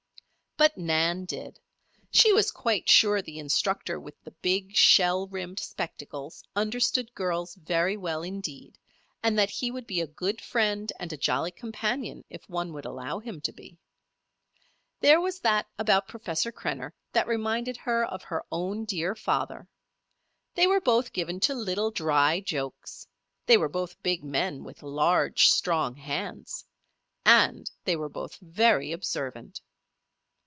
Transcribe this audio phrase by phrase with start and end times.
[0.57, 1.59] But Nan did.
[2.11, 7.97] She was quite sure the instructor with the big, shell rimmed spectacles, understood girls very
[7.97, 8.77] well indeed,
[9.23, 12.85] and that he would be a good friend and a jolly companion if one would
[12.85, 13.79] allow him to be.
[14.99, 19.67] There was that about Professor Krenner that reminded her of her own dear father.
[20.53, 23.07] They were both given to little, dry jokes;
[23.47, 26.63] they were both big men, with large, strong hands;
[27.25, 29.59] and they were both very observant.